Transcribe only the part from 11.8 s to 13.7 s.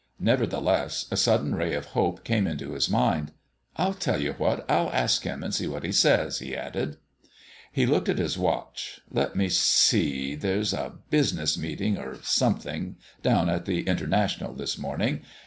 or something down at